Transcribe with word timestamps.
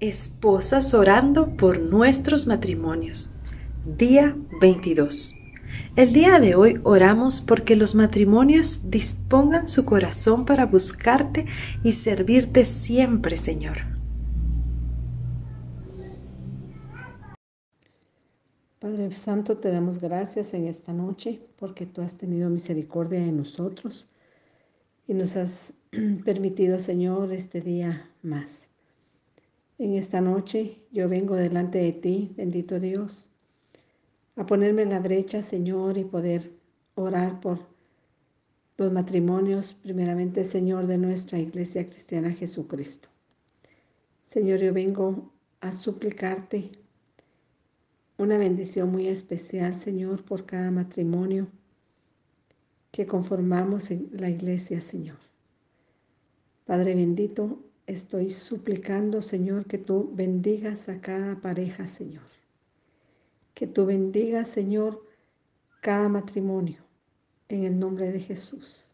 Esposas 0.00 0.92
orando 0.92 1.56
por 1.56 1.80
nuestros 1.80 2.46
matrimonios. 2.46 3.34
Día 3.96 4.36
22. 4.60 5.38
El 5.96 6.12
día 6.12 6.38
de 6.38 6.54
hoy 6.54 6.78
oramos 6.84 7.40
porque 7.40 7.76
los 7.76 7.94
matrimonios 7.94 8.90
dispongan 8.90 9.68
su 9.68 9.86
corazón 9.86 10.44
para 10.44 10.66
buscarte 10.66 11.46
y 11.82 11.94
servirte 11.94 12.66
siempre, 12.66 13.38
Señor. 13.38 13.78
Padre 18.78 19.10
Santo, 19.12 19.56
te 19.56 19.70
damos 19.70 19.98
gracias 19.98 20.52
en 20.52 20.66
esta 20.66 20.92
noche 20.92 21.40
porque 21.58 21.86
tú 21.86 22.02
has 22.02 22.18
tenido 22.18 22.50
misericordia 22.50 23.20
de 23.20 23.32
nosotros 23.32 24.10
y 25.08 25.14
nos 25.14 25.36
has 25.36 25.72
permitido, 26.26 26.78
Señor, 26.78 27.32
este 27.32 27.62
día 27.62 28.10
más. 28.22 28.68
En 29.78 29.94
esta 29.94 30.22
noche 30.22 30.78
yo 30.90 31.08
vengo 31.08 31.34
delante 31.34 31.78
de 31.78 31.92
ti, 31.92 32.32
bendito 32.36 32.80
Dios, 32.80 33.28
a 34.34 34.46
ponerme 34.46 34.82
en 34.82 34.90
la 34.90 35.00
brecha, 35.00 35.42
Señor, 35.42 35.98
y 35.98 36.04
poder 36.04 36.50
orar 36.94 37.40
por 37.40 37.60
los 38.78 38.90
matrimonios, 38.90 39.74
primeramente, 39.74 40.44
Señor, 40.44 40.86
de 40.86 40.98
nuestra 40.98 41.38
Iglesia 41.38 41.84
Cristiana 41.84 42.32
Jesucristo. 42.32 43.08
Señor, 44.24 44.60
yo 44.60 44.72
vengo 44.72 45.30
a 45.60 45.72
suplicarte 45.72 46.70
una 48.18 48.38
bendición 48.38 48.90
muy 48.90 49.08
especial, 49.08 49.74
Señor, 49.74 50.24
por 50.24 50.46
cada 50.46 50.70
matrimonio 50.70 51.48
que 52.92 53.06
conformamos 53.06 53.90
en 53.90 54.08
la 54.12 54.30
iglesia, 54.30 54.80
Señor. 54.80 55.18
Padre 56.64 56.94
bendito, 56.94 57.58
estoy 57.86 58.30
suplicando, 58.30 59.22
Señor, 59.22 59.66
que 59.66 59.78
tú 59.78 60.10
bendigas 60.12 60.88
a 60.88 61.00
cada 61.00 61.40
pareja, 61.40 61.86
Señor. 61.86 62.24
Que 63.54 63.66
tú 63.66 63.86
bendigas, 63.86 64.48
Señor, 64.48 65.02
cada 65.80 66.08
matrimonio 66.08 66.82
en 67.48 67.64
el 67.64 67.78
nombre 67.78 68.10
de 68.10 68.20
Jesús. 68.20 68.84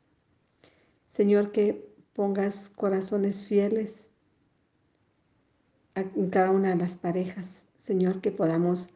Señor, 1.08 1.52
que 1.52 1.88
pongas 2.12 2.68
corazones 2.68 3.44
fieles 3.46 4.08
en 5.94 6.30
cada 6.30 6.50
una 6.50 6.70
de 6.70 6.76
las 6.76 6.96
parejas. 6.96 7.64
Señor, 7.76 8.20
que 8.20 8.30
podamos 8.30 8.88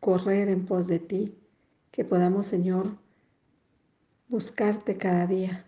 correr 0.00 0.48
en 0.48 0.64
pos 0.64 0.86
de 0.86 0.98
ti, 0.98 1.34
que 1.90 2.04
podamos, 2.04 2.46
Señor, 2.46 2.96
buscarte 4.28 4.96
cada 4.96 5.26
día 5.26 5.66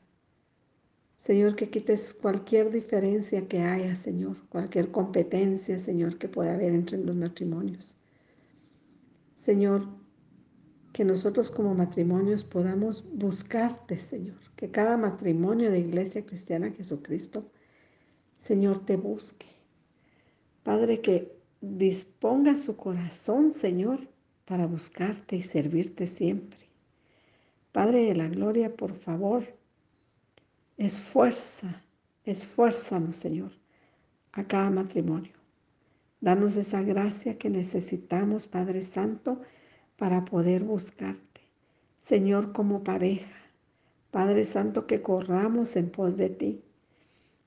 Señor, 1.25 1.57
que 1.57 1.71
quites 1.71 2.13
cualquier 2.13 2.71
diferencia 2.71 3.49
que 3.49 3.63
haya, 3.63 3.97
Señor, 3.97 4.37
cualquier 4.51 4.91
competencia, 4.91 5.79
Señor, 5.79 6.19
que 6.19 6.29
pueda 6.29 6.53
haber 6.53 6.75
entre 6.75 6.99
los 6.99 7.17
matrimonios. 7.17 7.95
Señor, 9.35 9.89
que 10.93 11.03
nosotros 11.03 11.51
como 11.51 11.75
matrimonios 11.75 12.45
podamos 12.45 13.07
buscarte, 13.11 13.99
Señor, 13.99 14.37
que 14.55 14.71
cada 14.71 14.99
matrimonio 14.99 15.71
de 15.71 15.79
Iglesia 15.79 16.27
Cristiana 16.27 16.73
Jesucristo, 16.73 17.51
Señor, 18.39 18.85
te 18.85 18.99
busque. 18.99 19.47
Padre, 20.63 21.01
que 21.01 21.35
disponga 21.63 22.55
su 22.55 22.77
corazón, 22.77 23.51
Señor, 23.51 24.09
para 24.45 24.67
buscarte 24.67 25.37
y 25.37 25.43
servirte 25.43 26.07
siempre. 26.07 26.67
Padre 27.73 28.05
de 28.09 28.15
la 28.15 28.29
Gloria, 28.29 28.77
por 28.77 28.93
favor, 28.93 29.64
Esfuerza, 30.77 31.85
esfuérzanos, 32.25 33.17
Señor, 33.17 33.53
a 34.33 34.45
cada 34.45 34.71
matrimonio. 34.71 35.33
Danos 36.21 36.57
esa 36.57 36.83
gracia 36.83 37.39
que 37.39 37.49
necesitamos, 37.49 38.49
Padre 38.49 38.83
Santo, 38.83 39.41
para 39.97 40.25
poder 40.25 40.65
buscarte. 40.65 41.43
Señor, 41.97 42.53
como 42.53 42.83
pareja. 42.83 43.37
Padre 44.11 44.45
Santo, 44.45 44.89
que 44.89 45.01
corramos 45.01 45.77
en 45.77 45.91
pos 45.91 46.17
de 46.17 46.31
ti. 46.31 46.65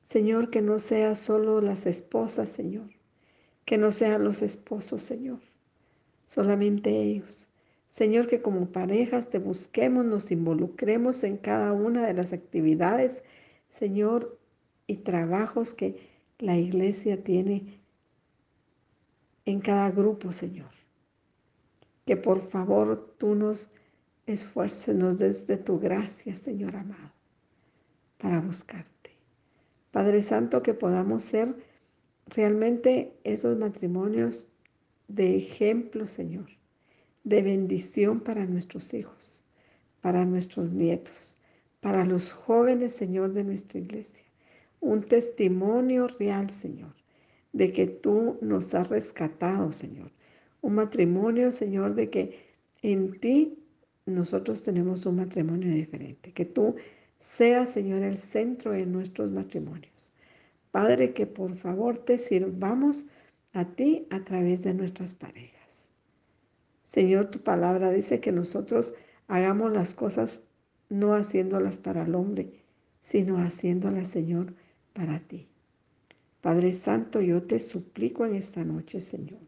Señor, 0.04 0.50
que 0.50 0.62
no 0.62 0.80
sea 0.80 1.14
solo 1.14 1.60
las 1.60 1.86
esposas, 1.86 2.48
Señor. 2.48 2.92
Que 3.66 3.78
no 3.78 3.92
sean 3.92 4.24
los 4.24 4.42
esposos, 4.42 5.04
Señor. 5.04 5.42
Solamente 6.24 6.90
ellos. 6.92 7.50
Señor, 7.90 8.28
que 8.28 8.42
como 8.42 8.72
parejas 8.72 9.30
te 9.30 9.40
busquemos, 9.40 10.06
nos 10.06 10.32
involucremos 10.32 11.24
en 11.24 11.38
cada 11.38 11.74
una 11.74 12.06
de 12.06 12.14
las 12.14 12.34
actividades, 12.34 13.24
Señor, 13.70 14.38
y 14.88 14.98
trabajos 14.98 15.74
que 15.74 15.96
la 16.40 16.58
iglesia 16.58 17.24
tiene 17.24 17.82
en 19.46 19.60
cada 19.60 19.90
grupo, 19.92 20.32
Señor. 20.32 20.70
Que 22.06 22.18
por 22.18 22.42
favor 22.42 23.16
tú 23.18 23.36
nos 23.36 23.70
esfuerces, 24.26 24.96
nos 24.96 25.18
desde 25.18 25.58
tu 25.58 25.80
gracia, 25.80 26.36
Señor 26.36 26.76
amado, 26.76 27.14
para 28.18 28.40
buscarte. 28.42 29.12
Padre 29.92 30.22
Santo, 30.22 30.62
que 30.62 30.74
podamos 30.74 31.24
ser 31.24 31.56
realmente 32.28 33.18
esos 33.24 33.58
matrimonios 33.58 34.48
de 35.08 35.38
ejemplo, 35.38 36.08
Señor 36.08 36.57
de 37.28 37.42
bendición 37.42 38.22
para 38.22 38.46
nuestros 38.46 38.94
hijos, 38.94 39.44
para 40.00 40.24
nuestros 40.24 40.72
nietos, 40.72 41.38
para 41.82 42.06
los 42.06 42.32
jóvenes, 42.32 42.94
Señor, 42.94 43.34
de 43.34 43.44
nuestra 43.44 43.80
iglesia. 43.80 44.26
Un 44.80 45.04
testimonio 45.04 46.08
real, 46.08 46.50
Señor, 46.50 46.94
de 47.52 47.74
que 47.74 47.86
tú 47.86 48.38
nos 48.40 48.74
has 48.74 48.90
rescatado, 48.90 49.74
Señor. 49.74 50.10
Un 50.62 50.76
matrimonio, 50.76 51.52
Señor, 51.52 51.96
de 51.96 52.10
que 52.10 52.40
en 52.82 53.20
ti 53.20 53.60
nosotros 54.06 54.64
tenemos 54.64 55.06
un 55.06 55.18
matrimonio 55.18 55.74
diferente. 55.74 56.32
Que 56.32 56.46
tú 56.46 56.76
seas, 57.20 57.70
Señor, 57.72 58.04
el 58.04 58.16
centro 58.16 58.72
de 58.72 58.86
nuestros 58.86 59.30
matrimonios. 59.32 60.14
Padre, 60.72 61.14
que 61.14 61.28
por 61.28 61.58
favor 61.58 62.00
te 62.00 62.18
sirvamos 62.18 63.06
a 63.52 63.66
ti 63.66 64.08
a 64.12 64.24
través 64.24 64.64
de 64.64 64.74
nuestras 64.74 65.14
parejas. 65.14 65.57
Señor, 66.88 67.26
tu 67.26 67.40
palabra 67.40 67.92
dice 67.92 68.22
que 68.22 68.32
nosotros 68.32 68.94
hagamos 69.28 69.74
las 69.74 69.94
cosas 69.94 70.42
no 70.88 71.14
haciéndolas 71.14 71.80
para 71.80 72.04
el 72.04 72.16
hombre, 72.16 72.64
sino 73.02 73.38
haciéndolas, 73.40 74.08
Señor, 74.08 74.54
para 74.94 75.20
ti. 75.20 75.50
Padre 76.40 76.72
Santo, 76.72 77.20
yo 77.20 77.44
te 77.44 77.60
suplico 77.60 78.26
en 78.26 78.36
esta 78.36 78.64
noche, 78.64 79.02
Señor, 79.02 79.42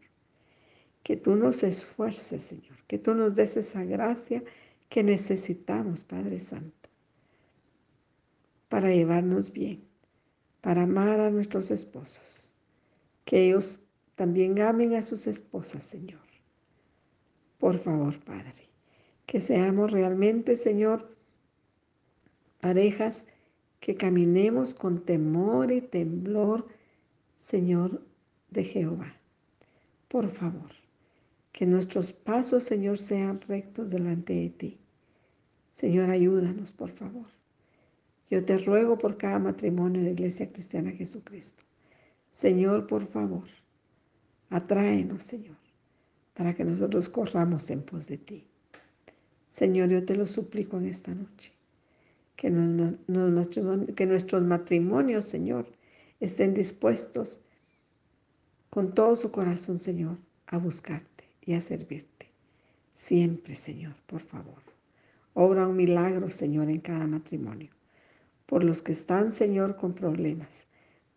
que 1.02 1.16
tú 1.16 1.34
nos 1.34 1.62
esfuerces, 1.62 2.42
Señor, 2.42 2.76
que 2.86 2.98
tú 2.98 3.14
nos 3.14 3.34
des 3.34 3.56
esa 3.56 3.84
gracia 3.84 4.44
que 4.90 5.02
necesitamos, 5.02 6.04
Padre 6.04 6.40
Santo, 6.40 6.90
para 8.68 8.90
llevarnos 8.90 9.50
bien, 9.50 9.82
para 10.60 10.82
amar 10.82 11.20
a 11.20 11.30
nuestros 11.30 11.70
esposos, 11.70 12.54
que 13.24 13.46
ellos 13.46 13.80
también 14.14 14.60
amen 14.60 14.94
a 14.94 15.00
sus 15.00 15.26
esposas, 15.26 15.84
Señor 15.84 16.29
por 17.60 17.78
favor, 17.78 18.18
Padre, 18.20 18.68
que 19.26 19.40
seamos 19.40 19.92
realmente, 19.92 20.56
Señor, 20.56 21.14
parejas 22.58 23.26
que 23.80 23.94
caminemos 23.94 24.74
con 24.74 24.98
temor 24.98 25.70
y 25.70 25.82
temblor, 25.82 26.66
Señor 27.36 28.02
de 28.50 28.64
Jehová. 28.64 29.14
Por 30.08 30.30
favor, 30.30 30.70
que 31.52 31.66
nuestros 31.66 32.12
pasos, 32.12 32.64
Señor, 32.64 32.98
sean 32.98 33.38
rectos 33.46 33.90
delante 33.90 34.32
de 34.32 34.50
ti. 34.50 34.78
Señor, 35.72 36.08
ayúdanos, 36.08 36.72
por 36.72 36.90
favor. 36.90 37.26
Yo 38.30 38.44
te 38.44 38.56
ruego 38.56 38.96
por 38.96 39.18
cada 39.18 39.38
matrimonio 39.38 40.02
de 40.02 40.12
Iglesia 40.12 40.50
Cristiana 40.50 40.92
Jesucristo. 40.92 41.62
Señor, 42.32 42.86
por 42.86 43.04
favor, 43.04 43.48
atráenos, 44.48 45.24
Señor 45.24 45.69
para 46.40 46.54
que 46.54 46.64
nosotros 46.64 47.10
corramos 47.10 47.68
en 47.68 47.82
pos 47.82 48.06
de 48.06 48.16
ti. 48.16 48.46
Señor, 49.50 49.90
yo 49.90 50.06
te 50.06 50.16
lo 50.16 50.24
suplico 50.24 50.78
en 50.78 50.86
esta 50.86 51.14
noche. 51.14 51.52
Que, 52.34 52.48
que 53.94 54.06
nuestros 54.06 54.42
matrimonios, 54.44 55.26
Señor, 55.26 55.66
estén 56.18 56.54
dispuestos 56.54 57.40
con 58.70 58.94
todo 58.94 59.16
su 59.16 59.30
corazón, 59.30 59.76
Señor, 59.76 60.16
a 60.46 60.56
buscarte 60.56 61.24
y 61.44 61.52
a 61.52 61.60
servirte. 61.60 62.30
Siempre, 62.94 63.54
Señor, 63.54 63.96
por 64.06 64.20
favor. 64.20 64.62
Obra 65.34 65.68
un 65.68 65.76
milagro, 65.76 66.30
Señor, 66.30 66.70
en 66.70 66.80
cada 66.80 67.06
matrimonio. 67.06 67.68
Por 68.46 68.64
los 68.64 68.80
que 68.80 68.92
están, 68.92 69.30
Señor, 69.30 69.76
con 69.76 69.92
problemas. 69.92 70.68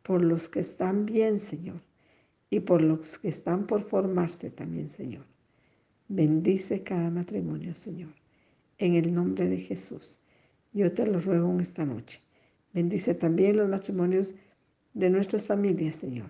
Por 0.01 0.21
los 0.21 0.49
que 0.49 0.59
están 0.59 1.05
bien, 1.05 1.39
Señor 1.39 1.79
y 2.53 2.59
por 2.59 2.83
los 2.83 3.17
que 3.17 3.29
están 3.29 3.65
por 3.65 3.81
formarse 3.81 4.51
también, 4.51 4.87
Señor. 4.87 5.25
Bendice 6.07 6.83
cada 6.83 7.09
matrimonio, 7.09 7.73
Señor. 7.73 8.13
En 8.77 8.93
el 8.93 9.11
nombre 9.11 9.47
de 9.47 9.57
Jesús. 9.57 10.19
Yo 10.71 10.93
te 10.93 11.07
lo 11.07 11.19
ruego 11.19 11.49
en 11.49 11.61
esta 11.61 11.83
noche. 11.83 12.21
Bendice 12.71 13.15
también 13.15 13.57
los 13.57 13.69
matrimonios 13.69 14.35
de 14.93 15.09
nuestras 15.09 15.47
familias, 15.47 15.95
Señor. 15.95 16.29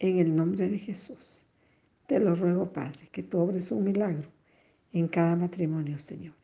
En 0.00 0.18
el 0.18 0.34
nombre 0.34 0.68
de 0.68 0.78
Jesús, 0.78 1.46
te 2.08 2.18
lo 2.18 2.34
ruego, 2.34 2.72
Padre, 2.72 3.08
que 3.12 3.22
tú 3.22 3.38
obres 3.38 3.70
un 3.70 3.84
milagro 3.84 4.28
en 4.92 5.06
cada 5.06 5.36
matrimonio, 5.36 6.00
Señor. 6.00 6.34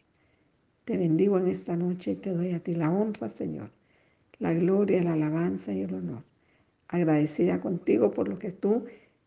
Te 0.84 0.96
bendigo 0.96 1.36
en 1.36 1.48
esta 1.48 1.74
noche 1.74 2.12
y 2.12 2.16
te 2.16 2.30
doy 2.30 2.52
a 2.52 2.62
ti 2.62 2.74
la 2.74 2.92
honra, 2.92 3.28
Señor, 3.28 3.72
la 4.38 4.54
gloria, 4.54 5.02
la 5.02 5.14
alabanza 5.14 5.72
y 5.72 5.80
el 5.80 5.94
honor. 5.94 6.29
Agradecida 6.92 7.60
contigo 7.60 8.10
por 8.10 8.28
lo 8.28 8.38
que 8.40 8.50
tú 8.50 8.86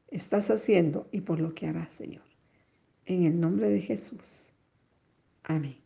estás 0.10 0.50
haciendo 0.50 1.08
y 1.12 1.22
por 1.22 1.40
lo 1.40 1.56
que 1.56 1.68
harás, 1.68 1.94
Señor. 1.94 2.24
En 3.06 3.26
el 3.26 3.40
nombre 3.40 3.70
de 3.70 3.80
Jesús. 3.80 4.52
Amén. 5.44 5.83